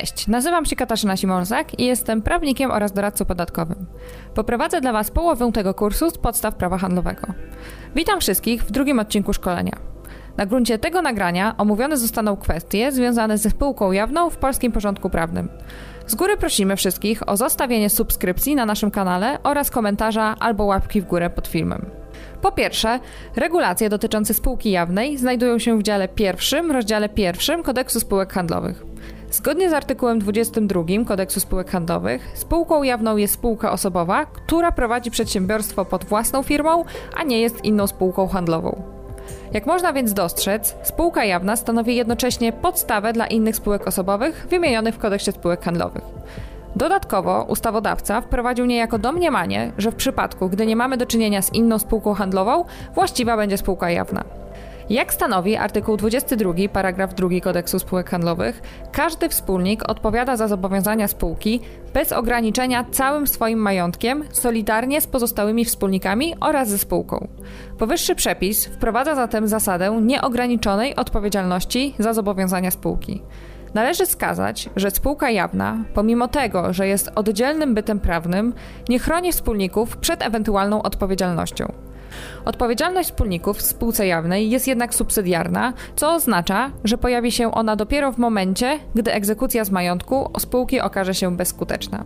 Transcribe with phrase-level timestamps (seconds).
[0.00, 3.86] Cześć, nazywam się Katarzyna Simorzak i jestem prawnikiem oraz doradcą podatkowym.
[4.34, 7.26] Poprowadzę dla Was połowę tego kursu z podstaw prawa handlowego.
[7.96, 9.72] Witam wszystkich w drugim odcinku szkolenia.
[10.36, 15.48] Na gruncie tego nagrania omówione zostaną kwestie związane ze spółką jawną w polskim porządku prawnym.
[16.06, 21.04] Z góry prosimy wszystkich o zostawienie subskrypcji na naszym kanale oraz komentarza albo łapki w
[21.04, 21.90] górę pod filmem.
[22.42, 23.00] Po pierwsze,
[23.36, 28.93] regulacje dotyczące spółki jawnej znajdują się w dziale pierwszym, rozdziale pierwszym Kodeksu Spółek Handlowych.
[29.34, 35.84] Zgodnie z artykułem 22 Kodeksu Spółek Handlowych, spółką jawną jest spółka osobowa, która prowadzi przedsiębiorstwo
[35.84, 36.84] pod własną firmą,
[37.16, 38.82] a nie jest inną spółką handlową.
[39.52, 44.98] Jak można więc dostrzec, spółka jawna stanowi jednocześnie podstawę dla innych spółek osobowych wymienionych w
[44.98, 46.04] kodeksie spółek handlowych.
[46.76, 51.78] Dodatkowo ustawodawca wprowadził niejako domniemanie, że w przypadku, gdy nie mamy do czynienia z inną
[51.78, 54.43] spółką handlową, właściwa będzie spółka jawna.
[54.90, 58.62] Jak stanowi artykuł 22 paragraf 2 Kodeksu Spółek Handlowych,
[58.92, 61.60] każdy wspólnik odpowiada za zobowiązania spółki
[61.94, 67.28] bez ograniczenia całym swoim majątkiem, solidarnie z pozostałymi wspólnikami oraz ze spółką.
[67.78, 73.22] Powyższy przepis wprowadza zatem zasadę nieograniczonej odpowiedzialności za zobowiązania spółki.
[73.74, 78.54] Należy wskazać, że spółka jawna, pomimo tego, że jest oddzielnym bytem prawnym,
[78.88, 81.72] nie chroni wspólników przed ewentualną odpowiedzialnością.
[82.44, 88.12] Odpowiedzialność wspólników w spółce jawnej jest jednak subsydiarna, co oznacza, że pojawi się ona dopiero
[88.12, 92.04] w momencie, gdy egzekucja z majątku spółki okaże się bezskuteczna.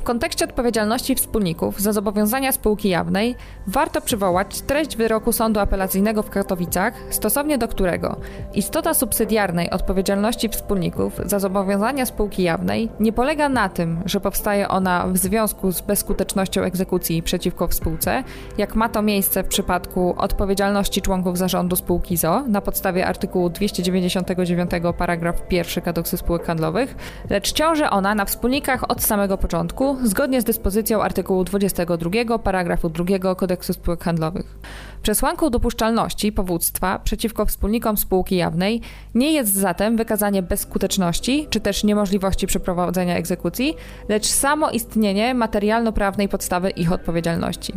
[0.00, 6.30] W kontekście odpowiedzialności wspólników za zobowiązania spółki jawnej warto przywołać treść wyroku Sądu Apelacyjnego w
[6.30, 8.16] Katowicach, stosownie do którego
[8.54, 15.06] istota subsydiarnej odpowiedzialności wspólników za zobowiązania spółki jawnej nie polega na tym, że powstaje ona
[15.06, 18.24] w związku z bezskutecznością egzekucji przeciwko spółce,
[18.58, 24.70] jak ma to miejsce w przypadku odpowiedzialności członków zarządu spółki ZO na podstawie artykułu 299
[24.98, 26.94] paragraf 1 Kodeksu Spółek Handlowych,
[27.30, 33.34] lecz ciąży ona na wspólnikach od samego początku zgodnie z dyspozycją artykułu 22 paragrafu 2
[33.34, 34.58] Kodeksu Spółek Handlowych.
[35.02, 38.80] Przesłanką dopuszczalności powództwa przeciwko wspólnikom spółki jawnej
[39.14, 43.74] nie jest zatem wykazanie bezskuteczności czy też niemożliwości przeprowadzenia egzekucji,
[44.08, 47.72] lecz samo istnienie materialno-prawnej podstawy ich odpowiedzialności.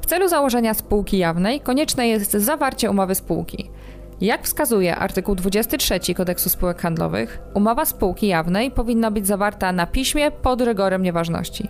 [0.00, 3.70] W celu założenia spółki jawnej konieczne jest zawarcie umowy spółki.
[4.20, 10.30] Jak wskazuje artykuł 23 Kodeksu Spółek Handlowych, umowa spółki jawnej powinna być zawarta na piśmie
[10.30, 11.68] pod rygorem nieważności.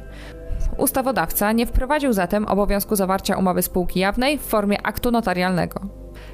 [0.78, 5.80] Ustawodawca nie wprowadził zatem obowiązku zawarcia umowy spółki jawnej w formie aktu notarialnego.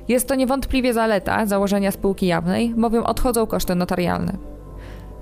[0.08, 4.32] Jest to niewątpliwie zaleta założenia spółki jawnej, bowiem odchodzą koszty notarialne.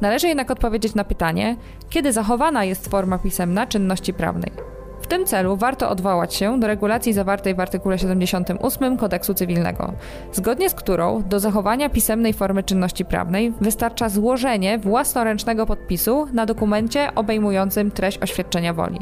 [0.01, 1.57] Należy jednak odpowiedzieć na pytanie,
[1.91, 4.78] kiedy zachowana jest forma pisemna czynności prawnej.
[5.09, 9.93] W tym celu warto odwołać się do regulacji zawartej w artykule 78 Kodeksu Cywilnego,
[10.33, 17.15] zgodnie z którą do zachowania pisemnej formy czynności prawnej wystarcza złożenie własnoręcznego podpisu na dokumencie
[17.15, 18.99] obejmującym treść oświadczenia woli.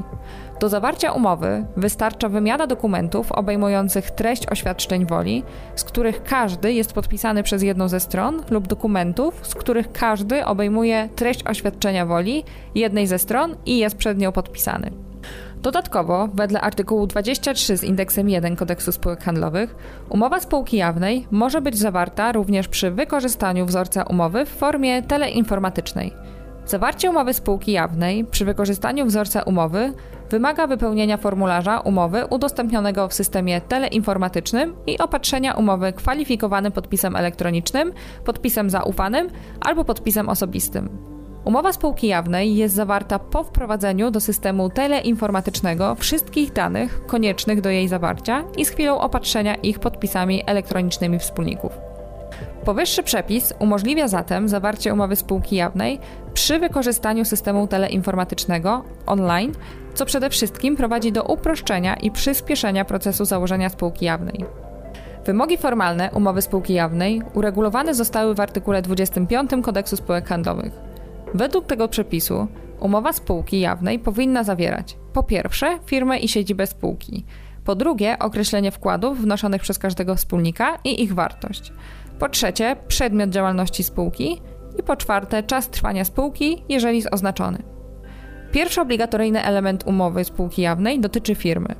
[0.60, 5.44] Do zawarcia umowy wystarcza wymiana dokumentów obejmujących treść oświadczeń woli,
[5.76, 11.08] z których każdy jest podpisany przez jedną ze stron, lub dokumentów, z których każdy obejmuje
[11.16, 15.05] treść oświadczenia woli jednej ze stron i jest przed nią podpisany.
[15.62, 19.76] Dodatkowo, wedle artykułu 23 z indeksem 1 Kodeksu Spółek Handlowych,
[20.08, 26.12] umowa spółki jawnej może być zawarta również przy wykorzystaniu wzorca umowy w formie teleinformatycznej.
[26.66, 29.92] Zawarcie umowy spółki jawnej przy wykorzystaniu wzorca umowy
[30.30, 37.92] wymaga wypełnienia formularza umowy udostępnionego w systemie teleinformatycznym i opatrzenia umowy kwalifikowanym podpisem elektronicznym,
[38.24, 39.28] podpisem zaufanym
[39.60, 41.15] albo podpisem osobistym.
[41.46, 47.88] Umowa spółki jawnej jest zawarta po wprowadzeniu do systemu teleinformatycznego wszystkich danych koniecznych do jej
[47.88, 51.72] zawarcia i z chwilą opatrzenia ich podpisami elektronicznymi wspólników.
[52.64, 55.98] Powyższy przepis umożliwia zatem zawarcie umowy spółki jawnej
[56.34, 59.52] przy wykorzystaniu systemu teleinformatycznego online,
[59.94, 64.44] co przede wszystkim prowadzi do uproszczenia i przyspieszenia procesu założenia spółki jawnej.
[65.26, 70.85] Wymogi formalne umowy spółki jawnej uregulowane zostały w artykule 25 Kodeksu Spółek Handlowych.
[71.36, 72.46] Według tego przepisu
[72.80, 77.24] umowa spółki jawnej powinna zawierać po pierwsze firmę i siedzibę spółki,
[77.64, 81.72] po drugie określenie wkładów wnoszonych przez każdego wspólnika i ich wartość,
[82.18, 84.40] po trzecie przedmiot działalności spółki
[84.78, 87.62] i po czwarte czas trwania spółki, jeżeli jest oznaczony.
[88.52, 91.74] Pierwszy obligatoryjny element umowy spółki jawnej dotyczy firmy.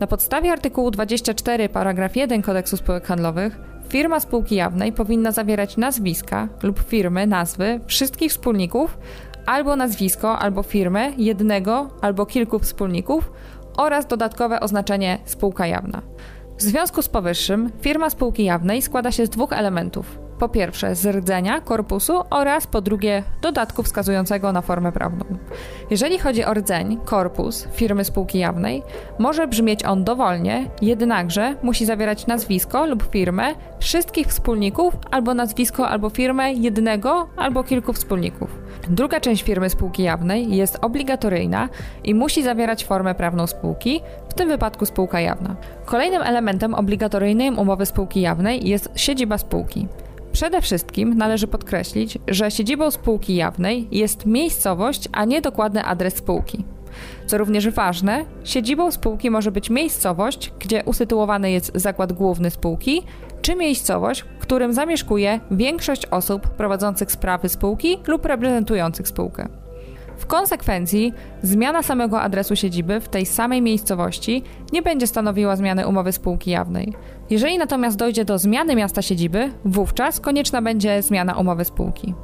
[0.00, 6.48] Na podstawie artykułu 24 paragraf 1 Kodeksu Spółek Handlowych Firma spółki jawnej powinna zawierać nazwiska
[6.62, 8.98] lub firmy, nazwy wszystkich wspólników,
[9.46, 13.32] albo nazwisko, albo firmę jednego albo kilku wspólników
[13.76, 16.02] oraz dodatkowe oznaczenie spółka jawna.
[16.58, 21.06] W związku z powyższym, firma spółki jawnej składa się z dwóch elementów: Po pierwsze, z
[21.06, 25.24] rdzenia korpusu oraz po drugie, dodatku wskazującego na formę prawną.
[25.90, 28.82] Jeżeli chodzi o rdzeń, korpus firmy spółki jawnej,
[29.18, 36.10] może brzmieć on dowolnie, jednakże musi zawierać nazwisko lub firmę wszystkich wspólników albo nazwisko albo
[36.10, 38.50] firmę jednego albo kilku wspólników.
[38.90, 41.68] Druga część firmy spółki jawnej jest obligatoryjna
[42.04, 45.56] i musi zawierać formę prawną spółki, w tym wypadku spółka jawna.
[45.84, 49.88] Kolejnym elementem obligatoryjnej umowy spółki jawnej jest siedziba spółki.
[50.32, 56.64] Przede wszystkim należy podkreślić, że siedzibą spółki jawnej jest miejscowość, a nie dokładny adres spółki.
[57.26, 63.02] Co również ważne, siedzibą spółki może być miejscowość, gdzie usytuowany jest zakład główny spółki,
[63.42, 69.48] czy miejscowość, w którym zamieszkuje większość osób prowadzących sprawy spółki lub reprezentujących spółkę.
[70.16, 74.42] W konsekwencji zmiana samego adresu siedziby w tej samej miejscowości
[74.72, 76.92] nie będzie stanowiła zmiany umowy spółki jawnej.
[77.30, 82.14] Jeżeli natomiast dojdzie do zmiany miasta siedziby, wówczas konieczna będzie zmiana umowy spółki.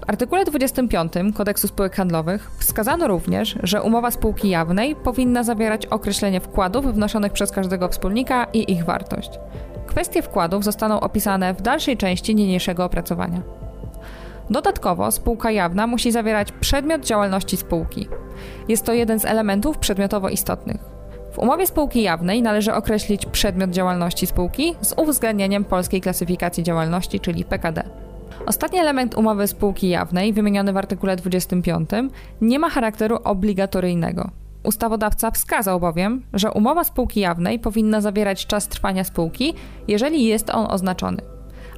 [0.00, 6.40] W artykule 25 Kodeksu Spółek Handlowych wskazano również, że umowa spółki jawnej powinna zawierać określenie
[6.40, 9.30] wkładów wnoszonych przez każdego wspólnika i ich wartość.
[9.86, 13.42] Kwestie wkładów zostaną opisane w dalszej części niniejszego opracowania.
[14.50, 18.08] Dodatkowo spółka jawna musi zawierać przedmiot działalności spółki.
[18.68, 20.80] Jest to jeden z elementów przedmiotowo istotnych.
[21.32, 27.44] W umowie spółki jawnej należy określić przedmiot działalności spółki z uwzględnieniem polskiej klasyfikacji działalności, czyli
[27.44, 28.09] PKD.
[28.46, 31.90] Ostatni element umowy spółki jawnej, wymieniony w artykule 25,
[32.40, 34.30] nie ma charakteru obligatoryjnego.
[34.62, 39.54] Ustawodawca wskazał bowiem, że umowa spółki jawnej powinna zawierać czas trwania spółki,
[39.88, 41.22] jeżeli jest on oznaczony.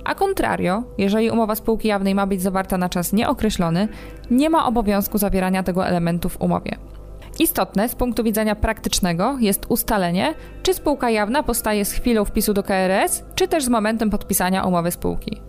[0.05, 3.89] A contrario, jeżeli umowa spółki jawnej ma być zawarta na czas nieokreślony,
[4.31, 6.77] nie ma obowiązku zawierania tego elementu w umowie.
[7.41, 12.63] Istotne z punktu widzenia praktycznego jest ustalenie, czy spółka jawna powstaje z chwilą wpisu do
[12.63, 15.41] KRS, czy też z momentem podpisania umowy spółki.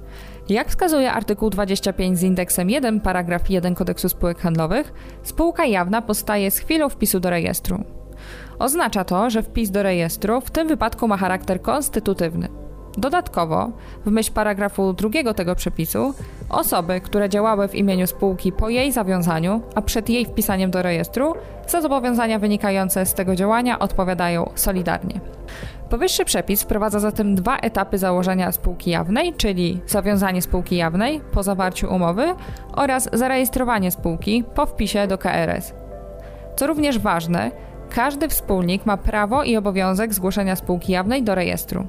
[0.49, 4.93] Jak wskazuje artykuł 25 z indeksem 1, paragraf 1 kodeksu spółek handlowych,
[5.23, 7.83] spółka jawna powstaje z chwilą wpisu do rejestru.
[8.59, 12.47] Oznacza to, że wpis do rejestru w tym wypadku ma charakter konstytutywny.
[12.97, 13.71] Dodatkowo,
[14.05, 16.13] w myśl paragrafu drugiego tego przepisu,
[16.49, 21.33] osoby, które działały w imieniu spółki po jej zawiązaniu, a przed jej wpisaniem do rejestru,
[21.67, 25.19] za zobowiązania wynikające z tego działania odpowiadają solidarnie.
[25.93, 31.93] Powyższy przepis wprowadza zatem dwa etapy założenia spółki jawnej, czyli zawiązanie spółki jawnej po zawarciu
[31.95, 32.25] umowy
[32.75, 35.73] oraz zarejestrowanie spółki po wpisie do KRS.
[36.55, 37.51] Co również ważne,
[37.89, 41.87] każdy wspólnik ma prawo i obowiązek zgłoszenia spółki jawnej do rejestru.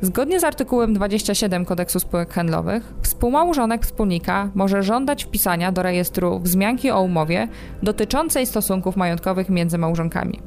[0.00, 6.90] Zgodnie z artykułem 27 Kodeksu Spółek Handlowych, współmałżonek wspólnika może żądać wpisania do rejestru wzmianki
[6.90, 7.48] o umowie
[7.82, 10.40] dotyczącej stosunków majątkowych między małżonkami.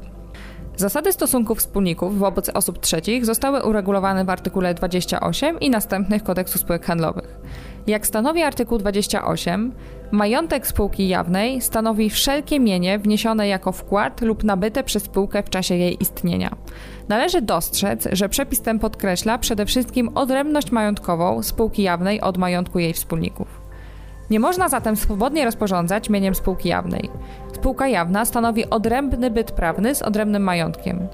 [0.80, 6.86] Zasady stosunków wspólników wobec osób trzecich zostały uregulowane w artykule 28 i następnych Kodeksu Spółek
[6.86, 7.38] Handlowych.
[7.88, 9.72] Jak stanowi artykuł 28,
[10.12, 15.76] majątek spółki jawnej stanowi wszelkie mienie wniesione jako wkład lub nabyte przez spółkę w czasie
[15.76, 16.56] jej istnienia.
[17.08, 22.94] Należy dostrzec, że przepis ten podkreśla przede wszystkim odrębność majątkową spółki jawnej od majątku jej
[22.94, 23.70] wspólników.
[24.30, 27.10] Nie można zatem swobodnie rozporządzać mieniem spółki jawnej.
[27.60, 31.08] Spółka jawna stanowi odrębny byt prawny z odrębnym majątkiem.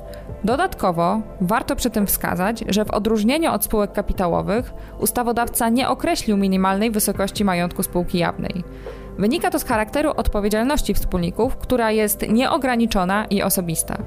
[0.43, 6.91] Dodatkowo warto przy tym wskazać, że w odróżnieniu od spółek kapitałowych ustawodawca nie określił minimalnej
[6.91, 8.63] wysokości majątku spółki jawnej.
[9.17, 13.97] Wynika to z charakteru odpowiedzialności wspólników, która jest nieograniczona i osobista.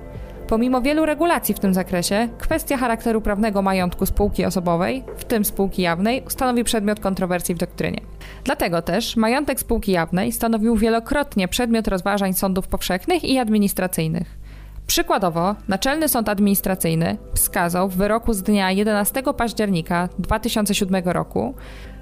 [0.48, 5.82] Pomimo wielu regulacji w tym zakresie, kwestia charakteru prawnego majątku spółki osobowej, w tym spółki
[5.82, 8.00] jawnej, stanowi przedmiot kontrowersji w doktrynie.
[8.48, 14.38] Dlatego też majątek spółki jawnej stanowił wielokrotnie przedmiot rozważań sądów powszechnych i administracyjnych.
[14.86, 21.54] Przykładowo, Naczelny Sąd Administracyjny wskazał w wyroku z dnia 11 października 2007 roku,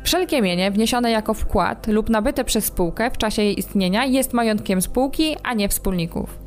[0.05, 4.83] wszelkie mienie wniesione jako wkład lub nabyte przez spółkę w czasie jej istnienia jest majątkiem
[4.83, 6.39] spółki, a nie wspólników.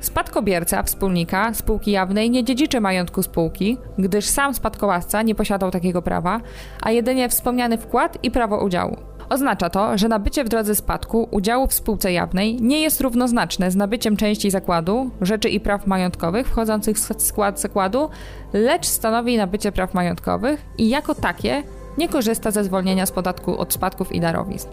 [0.00, 6.40] Spadkobierca wspólnika spółki jawnej nie dziedziczy majątku spółki, gdyż sam spadkobawca nie posiadał takiego prawa,
[6.82, 8.96] a jedynie wspomniany wkład i prawo udziału.
[9.32, 13.76] Oznacza to, że nabycie w drodze spadku udziału w spółce jawnej nie jest równoznaczne z
[13.76, 18.08] nabyciem części zakładu, rzeczy i praw majątkowych wchodzących w skład zakładu,
[18.52, 21.62] lecz stanowi nabycie praw majątkowych i jako takie
[21.98, 24.68] nie korzysta ze zwolnienia z podatku od spadków i darowizn.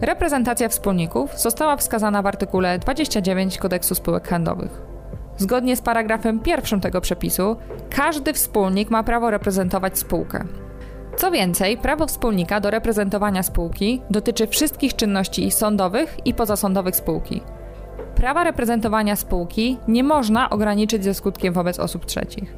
[0.00, 4.80] Reprezentacja wspólników została wskazana w artykule 29 Kodeksu Spółek Handlowych.
[5.36, 7.56] Zgodnie z paragrafem pierwszym tego przepisu,
[7.90, 10.44] każdy wspólnik ma prawo reprezentować spółkę.
[11.24, 17.40] Co więcej, prawo wspólnika do reprezentowania spółki dotyczy wszystkich czynności sądowych i pozasądowych spółki.
[18.14, 22.56] Prawa reprezentowania spółki nie można ograniczyć ze skutkiem wobec osób trzecich.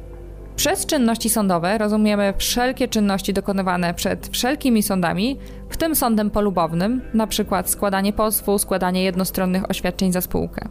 [0.55, 5.37] Przez czynności sądowe rozumiemy wszelkie czynności dokonywane przed wszelkimi sądami,
[5.69, 7.63] w tym sądem polubownym, np.
[7.65, 10.69] składanie pozwu, składanie jednostronnych oświadczeń za spółkę.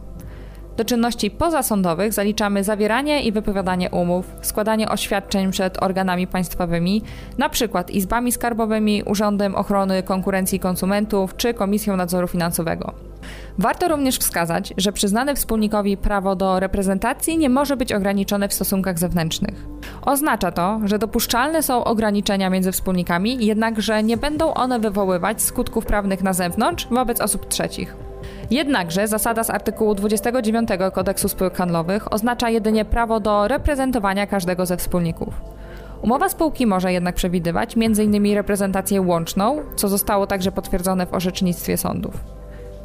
[0.77, 7.01] Do czynności pozasądowych zaliczamy zawieranie i wypowiadanie umów, składanie oświadczeń przed organami państwowymi,
[7.37, 7.83] np.
[7.89, 12.93] izbami skarbowymi, Urzędem Ochrony Konkurencji i Konsumentów czy Komisją Nadzoru Finansowego.
[13.57, 18.99] Warto również wskazać, że przyznane wspólnikowi prawo do reprezentacji nie może być ograniczone w stosunkach
[18.99, 19.65] zewnętrznych.
[20.01, 26.23] Oznacza to, że dopuszczalne są ograniczenia między wspólnikami, jednakże nie będą one wywoływać skutków prawnych
[26.23, 28.07] na zewnątrz wobec osób trzecich.
[28.51, 34.77] Jednakże zasada z artykułu 29 Kodeksu Spółek Handlowych oznacza jedynie prawo do reprezentowania każdego ze
[34.77, 35.33] wspólników.
[36.01, 38.35] Umowa spółki może jednak przewidywać m.in.
[38.35, 42.13] reprezentację łączną, co zostało także potwierdzone w orzecznictwie sądów.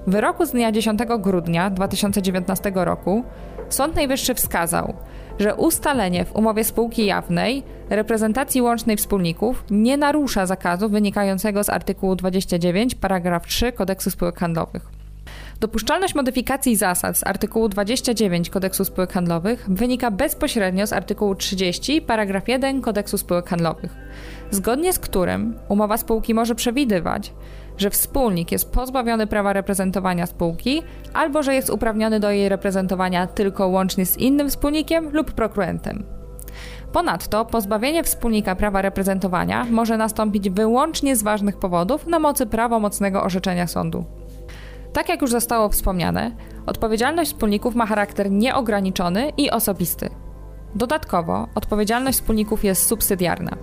[0.07, 3.25] W wyroku z dnia 10 grudnia 2019 roku
[3.69, 4.95] Sąd Najwyższy wskazał,
[5.39, 12.17] że ustalenie w umowie spółki jawnej reprezentacji łącznej wspólników nie narusza zakazu wynikającego z artykułu
[12.17, 15.02] 29 paragraf 3 Kodeksu Spółek Handlowych.
[15.63, 22.49] Dopuszczalność modyfikacji zasad z artykułu 29 Kodeksu Spółek Handlowych wynika bezpośrednio z artykułu 30 paragraf
[22.49, 23.95] 1 Kodeksu Spółek Handlowych,
[24.51, 27.33] zgodnie z którym umowa spółki może przewidywać,
[27.77, 30.83] że wspólnik jest pozbawiony prawa reprezentowania spółki
[31.15, 36.05] albo że jest uprawniony do jej reprezentowania tylko łącznie z innym wspólnikiem lub prokurentem.
[36.93, 43.67] Ponadto pozbawienie wspólnika prawa reprezentowania może nastąpić wyłącznie z ważnych powodów na mocy prawomocnego orzeczenia
[43.67, 44.22] sądu.
[44.93, 46.31] Tak jak już zostało wspomniane,
[46.67, 50.09] odpowiedzialność wspólników ma charakter nieograniczony i osobisty.
[50.75, 53.57] Dodatkowo odpowiedzialność wspólników jest subsydiarna.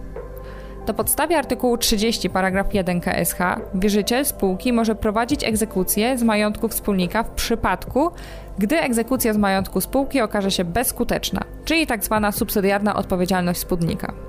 [0.88, 3.38] Na podstawie artykułu 30 paragraf 1 KSH
[3.74, 8.12] wierzyciel spółki może prowadzić egzekucję z majątku wspólnika w przypadku,
[8.58, 12.20] gdy egzekucja z majątku spółki okaże się bezskuteczna, czyli tzw.
[12.22, 14.29] Tak subsydiarna odpowiedzialność wspólnika.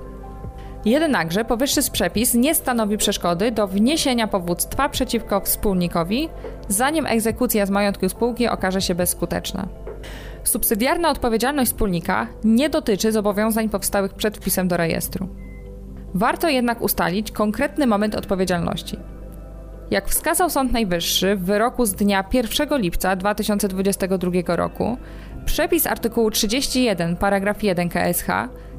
[0.85, 6.29] Jednakże powyższy przepis nie stanowi przeszkody do wniesienia powództwa przeciwko wspólnikowi,
[6.69, 9.69] zanim egzekucja z majątku spółki okaże się bezskuteczna.
[10.45, 15.29] Subsydiarna odpowiedzialność wspólnika nie dotyczy zobowiązań powstałych przed wpisem do rejestru.
[16.15, 18.97] Warto jednak ustalić konkretny moment odpowiedzialności.
[19.91, 24.97] Jak wskazał Sąd Najwyższy w wyroku z dnia 1 lipca 2022 roku,
[25.51, 28.27] przepis artykułu 31 paragraf 1 KSH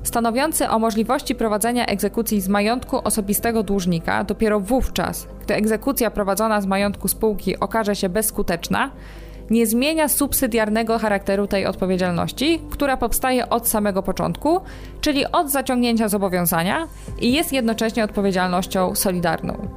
[0.04, 6.66] stanowiący o możliwości prowadzenia egzekucji z majątku osobistego dłużnika dopiero wówczas, gdy egzekucja prowadzona z
[6.66, 8.92] majątku spółki okaże się bezskuteczna,
[9.50, 14.62] nie zmienia subsydiarnego charakteru tej odpowiedzialności, która powstaje od samego początku,
[15.02, 16.88] czyli od zaciągnięcia zobowiązania
[17.22, 19.68] i jest jednocześnie odpowiedzialnością solidarną.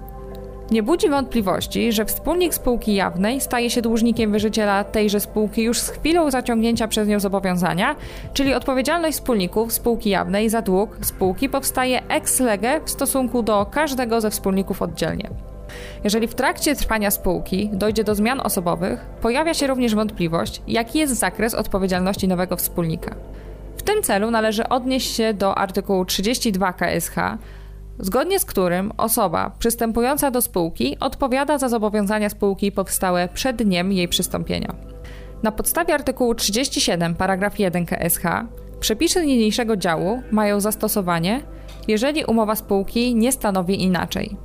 [0.71, 5.91] Nie budzi wątpliwości, że wspólnik spółki jawnej staje się dłużnikiem wierzyciela tejże spółki już z
[5.91, 7.97] chwilą zaciągnięcia przez nią zobowiązania,
[8.33, 14.21] czyli odpowiedzialność wspólników spółki jawnej za dług spółki powstaje ex lege w stosunku do każdego
[14.21, 15.31] ze wspólników oddzielnie.
[16.05, 21.15] Jeżeli w trakcie trwania spółki dojdzie do zmian osobowych, pojawia się również wątpliwość, jaki jest
[21.15, 23.15] zakres odpowiedzialności nowego wspólnika.
[23.77, 27.17] W tym celu należy odnieść się do artykułu 32 KSH,
[27.99, 34.09] zgodnie z którym osoba przystępująca do spółki odpowiada za zobowiązania spółki powstałe przed dniem jej
[34.09, 34.75] przystąpienia.
[35.43, 38.23] Na podstawie artykułu 37 paragraf 1 KSH
[38.81, 41.43] przepisy niniejszego działu mają zastosowanie,
[41.89, 44.37] jeżeli umowa spółki nie stanowi inaczej.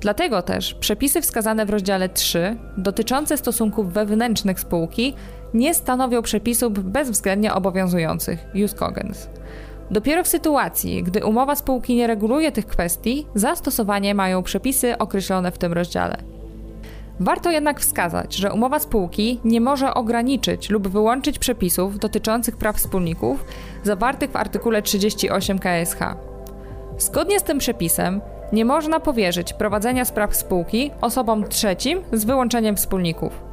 [0.00, 5.14] Dlatego też przepisy wskazane w rozdziale 3 dotyczące stosunków wewnętrznych spółki
[5.54, 9.28] nie stanowią przepisów bezwzględnie obowiązujących jus cogens.
[9.90, 15.58] Dopiero w sytuacji, gdy umowa spółki nie reguluje tych kwestii, zastosowanie mają przepisy określone w
[15.58, 16.16] tym rozdziale.
[17.20, 23.44] Warto jednak wskazać, że umowa spółki nie może ograniczyć lub wyłączyć przepisów dotyczących praw wspólników
[23.82, 25.98] zawartych w artykule 38 KSH.
[26.98, 28.20] Zgodnie z tym przepisem
[28.52, 33.49] nie można powierzyć prowadzenia spraw spółki osobom trzecim z wyłączeniem wspólników.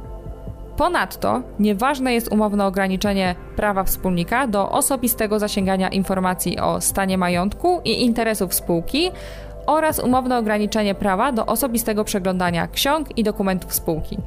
[0.78, 8.04] Ponadto nieważne jest umowne ograniczenie prawa wspólnika do osobistego zasięgania informacji o stanie majątku i
[8.04, 9.10] interesów spółki
[9.66, 14.18] oraz umowne ograniczenie prawa do osobistego przeglądania ksiąg i dokumentów spółki.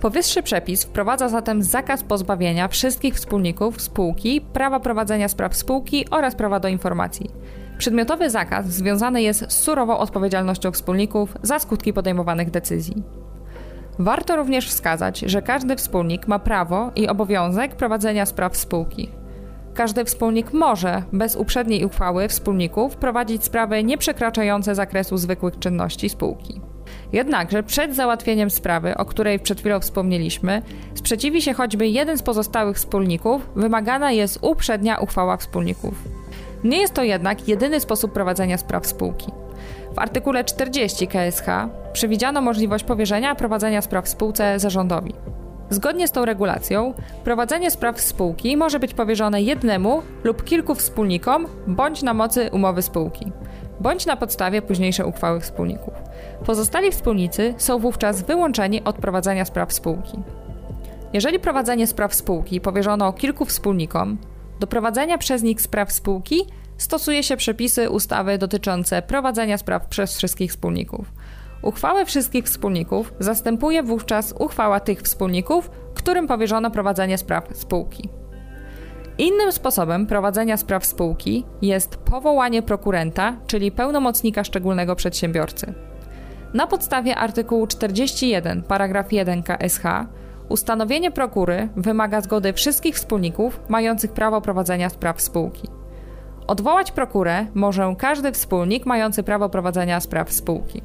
[0.00, 6.60] Powyższy przepis wprowadza zatem zakaz pozbawienia wszystkich wspólników spółki prawa prowadzenia spraw spółki oraz prawa
[6.60, 7.30] do informacji.
[7.78, 13.02] Przedmiotowy zakaz związany jest z surową odpowiedzialnością wspólników za skutki podejmowanych decyzji.
[13.98, 19.10] Warto również wskazać, że każdy wspólnik ma prawo i obowiązek prowadzenia spraw spółki.
[19.74, 26.60] Każdy wspólnik może, bez uprzedniej uchwały wspólników, prowadzić sprawy nieprzekraczające zakresu zwykłych czynności spółki.
[27.12, 30.62] Jednakże przed załatwieniem sprawy, o której przed chwilą wspomnieliśmy,
[30.94, 35.94] sprzeciwi się choćby jeden z pozostałych wspólników, wymagana jest uprzednia uchwała wspólników.
[36.64, 39.32] Nie jest to jednak jedyny sposób prowadzenia spraw spółki.
[39.98, 41.46] W artykule 40 KSH
[41.92, 45.14] przewidziano możliwość powierzenia prowadzenia spraw spółce zarządowi.
[45.70, 52.02] Zgodnie z tą regulacją, prowadzenie spraw spółki może być powierzone jednemu lub kilku wspólnikom bądź
[52.02, 53.32] na mocy umowy spółki,
[53.80, 55.94] bądź na podstawie późniejszej uchwały wspólników.
[56.46, 60.18] Pozostali wspólnicy są wówczas wyłączeni od prowadzenia spraw spółki.
[61.12, 64.18] Jeżeli prowadzenie spraw spółki powierzono kilku wspólnikom,
[64.60, 66.46] do prowadzenia przez nich spraw spółki
[66.78, 71.12] stosuje się przepisy ustawy dotyczące prowadzenia spraw przez wszystkich wspólników.
[71.62, 78.08] Uchwałę wszystkich wspólników zastępuje wówczas uchwała tych wspólników, którym powierzono prowadzenie spraw spółki.
[79.18, 85.74] Innym sposobem prowadzenia spraw spółki jest powołanie prokurenta, czyli pełnomocnika szczególnego przedsiębiorcy.
[86.54, 89.82] Na podstawie artykułu 41 paragraf 1 KSH
[90.48, 95.68] ustanowienie prokury wymaga zgody wszystkich wspólników mających prawo prowadzenia spraw spółki.
[96.48, 100.82] Odwołać prokurę może każdy wspólnik mający prawo prowadzenia spraw spółki.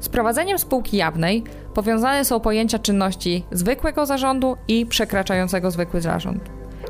[0.00, 6.42] Z prowadzeniem spółki jawnej powiązane są pojęcia czynności zwykłego zarządu i przekraczającego zwykły zarząd.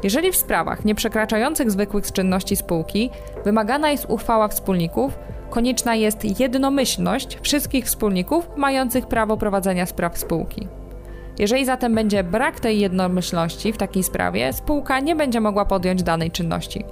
[0.03, 3.11] Jeżeli w sprawach nieprzekraczających zwykłych czynności spółki
[3.45, 5.19] wymagana jest uchwała wspólników,
[5.51, 10.69] konieczna jest jednomyślność wszystkich wspólników mających prawo prowadzenia spraw spółki.
[11.39, 16.31] Jeżeli zatem będzie brak tej jednomyślności w takiej sprawie, spółka nie będzie mogła podjąć danej
[16.31, 16.85] czynności.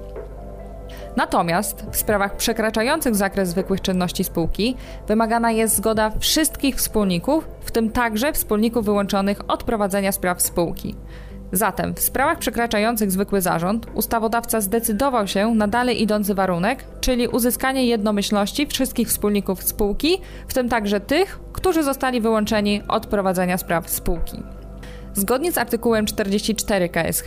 [1.17, 4.77] Natomiast w sprawach przekraczających zakres zwykłych czynności spółki
[5.09, 10.95] wymagana jest zgoda wszystkich wspólników, w tym także wspólników wyłączonych od prowadzenia spraw spółki.
[11.53, 17.87] Zatem w sprawach przekraczających zwykły zarząd ustawodawca zdecydował się na dalej idący warunek, czyli uzyskanie
[17.87, 24.43] jednomyślności wszystkich wspólników spółki, w tym także tych, którzy zostali wyłączeni od prowadzenia spraw spółki.
[25.15, 27.27] Zgodnie z artykułem 44 KSH,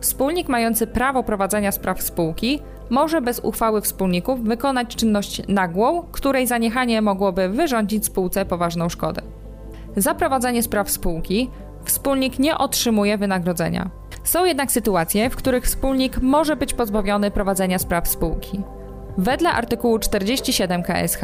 [0.00, 7.02] wspólnik mający prawo prowadzenia spraw spółki może bez uchwały wspólników wykonać czynność nagłą, której zaniechanie
[7.02, 9.22] mogłoby wyrządzić spółce poważną szkodę.
[9.96, 11.50] Za prowadzenie spraw spółki
[11.84, 13.90] wspólnik nie otrzymuje wynagrodzenia.
[14.24, 18.62] Są jednak sytuacje, w których wspólnik może być pozbawiony prowadzenia spraw spółki.
[19.18, 21.20] Wedle artykułu 47 KSH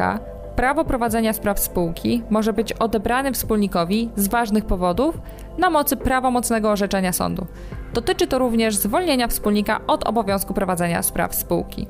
[0.55, 5.17] prawo prowadzenia spraw spółki może być odebrane wspólnikowi z ważnych powodów
[5.57, 7.47] na mocy prawomocnego orzeczenia sądu.
[7.95, 11.87] Dotyczy to również zwolnienia wspólnika od obowiązku prowadzenia spraw spółki.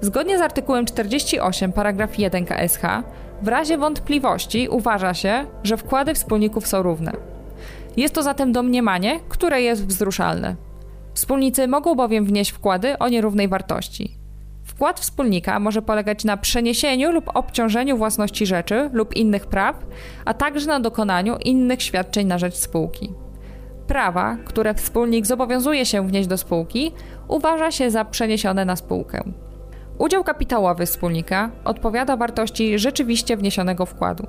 [0.00, 2.82] Zgodnie z artykułem 48 paragraf 1 KSH
[3.42, 7.12] w razie wątpliwości uważa się, że wkłady wspólników są równe.
[7.96, 10.56] Jest to zatem domniemanie, które jest wzruszalne.
[11.14, 14.16] Wspólnicy mogą bowiem wnieść wkłady o nierównej wartości.
[14.64, 19.86] Wkład wspólnika może polegać na przeniesieniu lub obciążeniu własności rzeczy lub innych praw,
[20.24, 23.25] a także na dokonaniu innych świadczeń na rzecz spółki.
[23.88, 26.92] Prawa, które wspólnik zobowiązuje się wnieść do spółki,
[27.28, 29.22] uważa się za przeniesione na spółkę.
[29.98, 34.26] Udział kapitałowy wspólnika odpowiada wartości rzeczywiście wniesionego wkładu.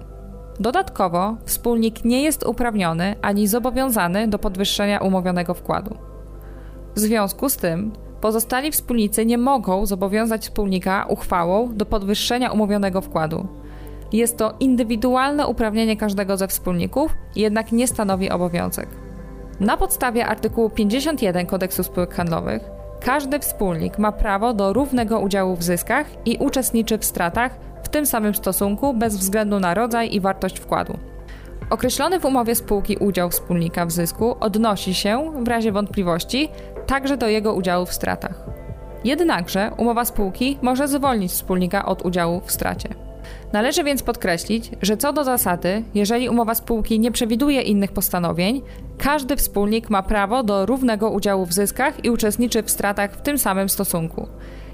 [0.60, 5.98] Dodatkowo wspólnik nie jest uprawniony ani zobowiązany do podwyższenia umówionego wkładu.
[6.96, 7.91] W związku z tym
[8.22, 13.48] pozostali wspólnicy nie mogą zobowiązać wspólnika uchwałą do podwyższenia umówionego wkładu.
[14.13, 19.07] Jest to indywidualne uprawnienie każdego ze wspólników, jednak nie stanowi obowiązek.
[19.60, 22.62] Na podstawie artykułu 51 Kodeksu Spółek Handlowych
[23.00, 28.06] każdy wspólnik ma prawo do równego udziału w zyskach i uczestniczy w stratach w tym
[28.06, 30.98] samym stosunku bez względu na rodzaj i wartość wkładu.
[31.70, 36.50] Określony w umowie spółki udział wspólnika w zysku odnosi się, w razie wątpliwości,
[36.88, 38.46] także do jego udziału w stratach.
[39.04, 43.07] Jednakże umowa spółki może zwolnić wspólnika od udziału w stracie.
[43.54, 48.62] Należy więc podkreślić, że co do zasady, jeżeli umowa spółki nie przewiduje innych postanowień,
[48.98, 53.38] każdy wspólnik ma prawo do równego udziału w zyskach i uczestniczy w stratach w tym
[53.38, 54.28] samym stosunku.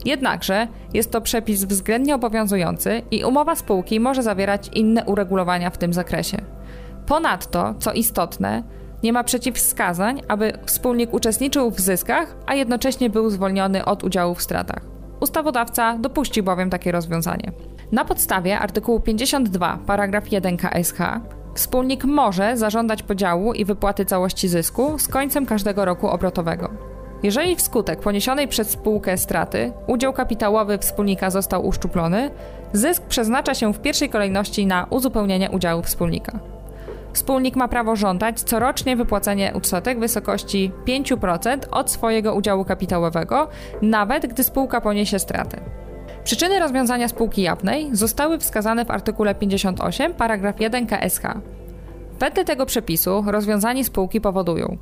[0.06, 5.94] Jednakże jest to przepis względnie obowiązujący i umowa spółki może zawierać inne uregulowania w tym
[5.94, 6.38] zakresie.
[7.06, 8.64] Ponadto, co istotne,
[9.04, 14.42] nie ma przeciwwskazań, aby wspólnik uczestniczył w zyskach, a jednocześnie był zwolniony od udziału w
[14.42, 14.82] stratach.
[15.20, 17.52] Ustawodawca dopuścił bowiem takie rozwiązanie.
[17.94, 20.98] Na podstawie artykułu 52 paragraf 1 KSH
[21.54, 26.70] wspólnik może zażądać podziału i wypłaty całości zysku z końcem każdego roku obrotowego.
[27.24, 32.32] Jeżeli wskutek poniesionej przez spółkę straty udział kapitałowy wspólnika został uszczuplony,
[32.74, 36.40] zysk przeznacza się w pierwszej kolejności na uzupełnienie udziału wspólnika.
[37.14, 43.48] Wspólnik ma prawo żądać corocznie wypłacenie odsetek w wysokości 5% od swojego udziału kapitałowego,
[43.82, 45.83] nawet gdy spółka poniesie straty.
[46.24, 51.22] Przyczyny rozwiązania spółki jawnej zostały wskazane w artykule 58 paragraf 1 KSH.
[52.20, 54.78] Wedle tego przepisu rozwiązanie spółki powodują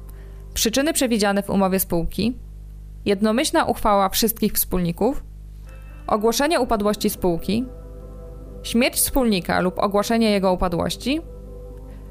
[0.54, 2.38] Przyczyny przewidziane w umowie spółki,
[3.06, 5.23] jednomyślna uchwała wszystkich wspólników,
[6.08, 7.65] ogłoszenie upadłości spółki,
[8.63, 11.21] śmierć wspólnika lub ogłoszenie jego upadłości,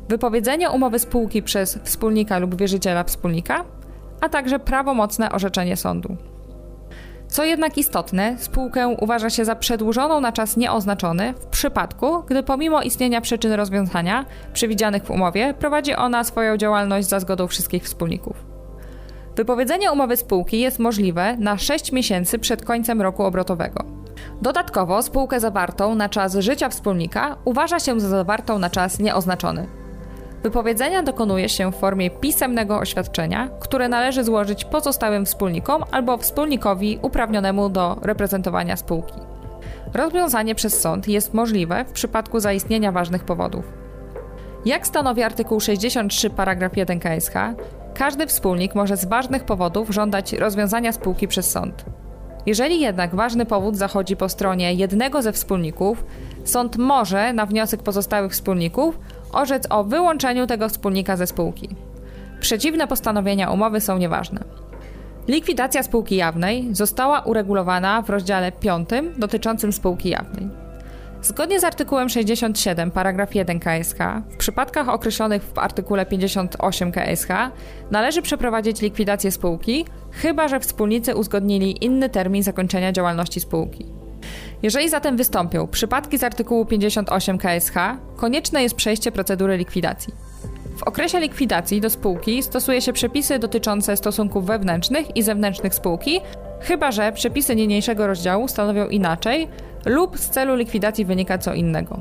[0.08, 3.64] wypowiedzenie umowy spółki przez wspólnika lub wierzyciela wspólnika,
[4.20, 6.16] a także prawomocne orzeczenie sądu.
[7.30, 12.82] Co jednak istotne, spółkę uważa się za przedłużoną na czas nieoznaczony w przypadku, gdy pomimo
[12.82, 18.36] istnienia przyczyn rozwiązania przewidzianych w umowie, prowadzi ona swoją działalność za zgodą wszystkich wspólników.
[19.36, 23.84] Wypowiedzenie umowy spółki jest możliwe na 6 miesięcy przed końcem roku obrotowego.
[24.42, 29.79] Dodatkowo spółkę zawartą na czas życia wspólnika uważa się za zawartą na czas nieoznaczony.
[30.42, 37.68] Wypowiedzenia dokonuje się w formie pisemnego oświadczenia, które należy złożyć pozostałym wspólnikom albo wspólnikowi uprawnionemu
[37.68, 39.14] do reprezentowania spółki.
[39.94, 43.64] Rozwiązanie przez sąd jest możliwe w przypadku zaistnienia ważnych powodów.
[44.64, 47.34] Jak stanowi artykuł 63 paragraf 1 KSH,
[47.94, 51.84] każdy wspólnik może z ważnych powodów żądać rozwiązania spółki przez sąd.
[52.46, 56.04] Jeżeli jednak ważny powód zachodzi po stronie jednego ze wspólników,
[56.44, 58.98] sąd może, na wniosek pozostałych wspólników,
[59.32, 61.68] orzec o wyłączeniu tego wspólnika ze spółki.
[62.40, 64.44] Przeciwne postanowienia umowy są nieważne.
[65.28, 70.48] Likwidacja spółki jawnej została uregulowana w rozdziale 5 dotyczącym spółki jawnej.
[71.22, 73.98] Zgodnie z artykułem 67 paragraf 1 KSH,
[74.30, 77.28] w przypadkach określonych w artykule 58 KSH
[77.90, 83.99] należy przeprowadzić likwidację spółki, chyba że wspólnicy uzgodnili inny termin zakończenia działalności spółki.
[84.62, 87.74] Jeżeli zatem wystąpią przypadki z artykułu 58 KSH,
[88.16, 90.14] konieczne jest przejście procedury likwidacji.
[90.76, 96.20] W okresie likwidacji do spółki stosuje się przepisy dotyczące stosunków wewnętrznych i zewnętrznych spółki,
[96.60, 99.48] chyba że przepisy niniejszego rozdziału stanowią inaczej
[99.86, 102.00] lub z celu likwidacji wynika co innego.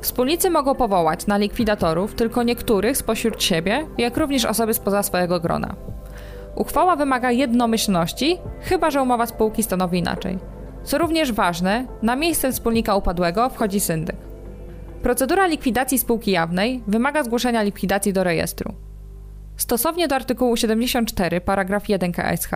[0.00, 5.74] Wspólnicy mogą powołać na likwidatorów tylko niektórych spośród siebie, jak również osoby spoza swojego grona.
[6.56, 10.38] Uchwała wymaga jednomyślności, chyba że umowa spółki stanowi inaczej.
[10.84, 14.16] Co również ważne, na miejsce wspólnika upadłego wchodzi syndyk.
[15.02, 18.74] Procedura likwidacji spółki jawnej wymaga zgłoszenia likwidacji do rejestru.
[19.56, 22.50] Stosownie do artykułu 74 paragraf 1 KSH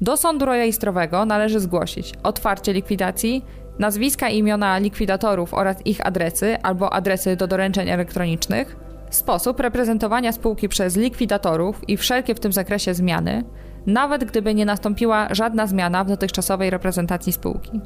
[0.00, 3.44] do sądu rejestrowego należy zgłosić otwarcie likwidacji,
[3.78, 8.76] nazwiska i imiona likwidatorów oraz ich adresy albo adresy do doręczeń elektronicznych,
[9.10, 13.44] sposób reprezentowania spółki przez likwidatorów i wszelkie w tym zakresie zmiany,
[13.86, 17.80] nawet gdyby nie nastąpiła żadna zmiana w dotychczasowej reprezentacji spółki.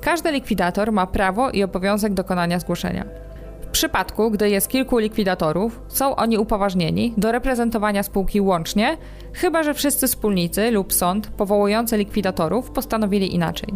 [0.00, 3.04] Każdy likwidator ma prawo i obowiązek dokonania zgłoszenia.
[3.62, 8.96] W przypadku, gdy jest kilku likwidatorów, są oni upoważnieni do reprezentowania spółki łącznie,
[9.32, 13.74] chyba że wszyscy wspólnicy lub sąd powołujący likwidatorów postanowili inaczej.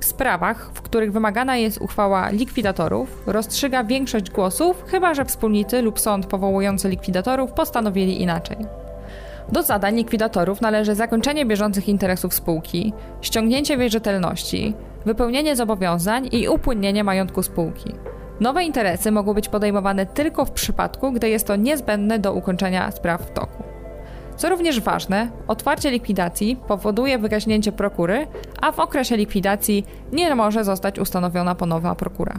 [0.00, 6.00] W sprawach, w których wymagana jest uchwała likwidatorów, rozstrzyga większość głosów, chyba że wspólnicy lub
[6.00, 8.56] sąd powołujący likwidatorów postanowili inaczej.
[9.52, 14.74] Do zadań likwidatorów należy zakończenie bieżących interesów spółki, ściągnięcie wierzytelności,
[15.06, 17.94] wypełnienie zobowiązań i upłynnienie majątku spółki.
[18.40, 23.22] Nowe interesy mogą być podejmowane tylko w przypadku, gdy jest to niezbędne do ukończenia spraw
[23.22, 23.62] w toku.
[24.36, 28.26] Co również ważne, otwarcie likwidacji powoduje wygaśnięcie prokury,
[28.60, 32.34] a w okresie likwidacji nie może zostać ustanowiona ponowna prokura.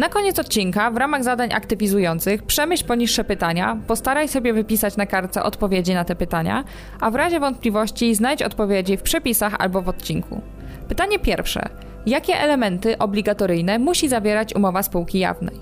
[0.00, 5.42] Na koniec odcinka, w ramach zadań aktywizujących, przemyśl poniższe pytania, postaraj sobie wypisać na kartce
[5.42, 6.64] odpowiedzi na te pytania,
[7.00, 10.40] a w razie wątpliwości znajdź odpowiedzi w przepisach albo w odcinku.
[10.88, 11.68] Pytanie pierwsze.
[12.06, 15.56] Jakie elementy obligatoryjne musi zawierać umowa spółki jawnej?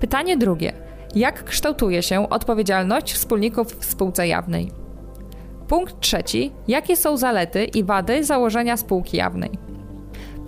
[0.00, 0.72] Pytanie drugie.
[1.14, 4.70] Jak kształtuje się odpowiedzialność wspólników w spółce jawnej?
[5.68, 6.52] Punkt trzeci.
[6.68, 9.67] Jakie są zalety i wady założenia spółki jawnej?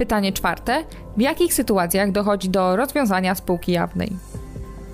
[0.00, 0.84] Pytanie czwarte.
[1.16, 4.12] W jakich sytuacjach dochodzi do rozwiązania spółki jawnej?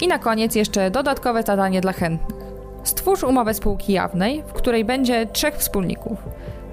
[0.00, 2.40] I na koniec jeszcze dodatkowe zadanie dla chętnych.
[2.84, 6.18] Stwórz umowę spółki jawnej, w której będzie trzech wspólników.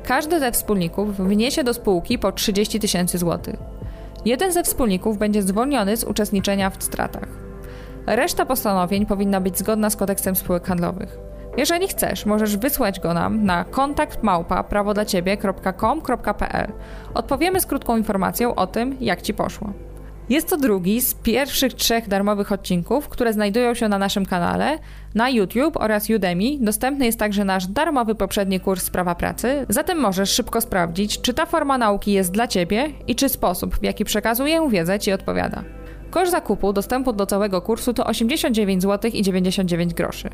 [0.04, 3.56] Każdy ze wspólników wniesie do spółki po 30 tysięcy złotych.
[4.26, 7.28] Jeden ze wspólników będzie zwolniony z uczestniczenia w stratach.
[8.06, 11.18] Reszta postanowień powinna być zgodna z kodeksem spółek handlowych.
[11.58, 14.64] Jeżeli chcesz, możesz wysłać go nam na kontakt małpa.
[17.14, 19.74] Odpowiemy z krótką informacją o tym, jak Ci poszło.
[20.30, 24.80] Jest to drugi z pierwszych trzech darmowych odcinków, które znajdują się na naszym kanale,
[25.16, 26.58] na YouTube oraz Udemy.
[26.60, 31.46] Dostępny jest także nasz darmowy poprzedni kurs Sprawa Pracy, zatem możesz szybko sprawdzić, czy ta
[31.46, 35.64] forma nauki jest dla Ciebie i czy sposób, w jaki przekazuję wiedzę Ci odpowiada.
[36.14, 40.30] Koszt zakupu dostępu do całego kursu to 89 zł i 99 groszy.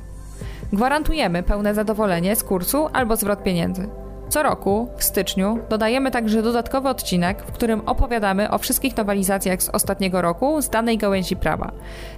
[0.73, 3.89] Gwarantujemy pełne zadowolenie z kursu albo zwrot pieniędzy.
[4.29, 9.69] Co roku, w styczniu, dodajemy także dodatkowy odcinek, w którym opowiadamy o wszystkich nowelizacjach z
[9.69, 11.71] ostatniego roku z danej gałęzi prawa.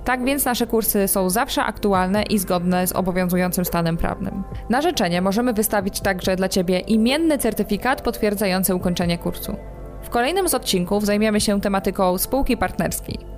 [0.03, 4.43] Tak więc nasze kursy są zawsze aktualne i zgodne z obowiązującym stanem prawnym.
[4.69, 9.55] Na życzenie możemy wystawić także dla Ciebie imienny certyfikat potwierdzający ukończenie kursu.
[10.01, 13.30] W kolejnym z odcinków zajmiemy się tematyką spółki partnerskiej.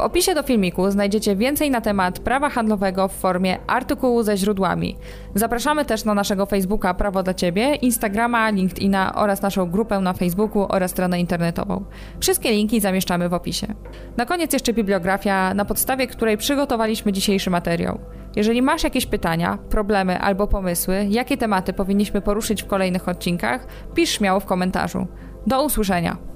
[0.00, 4.96] W opisie do filmiku znajdziecie więcej na temat prawa handlowego w formie artykułu ze źródłami.
[5.34, 10.66] Zapraszamy też na naszego Facebooka Prawo dla Ciebie, Instagrama, LinkedIna oraz naszą grupę na Facebooku
[10.68, 11.84] oraz stronę internetową.
[12.20, 13.66] Wszystkie linki zamieszczamy w opisie.
[14.16, 17.98] Na koniec jeszcze bibliografia, na podstawie której przygotowaliśmy dzisiejszy materiał.
[18.36, 24.10] Jeżeli masz jakieś pytania, problemy albo pomysły, jakie tematy powinniśmy poruszyć w kolejnych odcinkach, pisz
[24.10, 25.06] śmiało w komentarzu.
[25.46, 26.30] Do usłyszenia!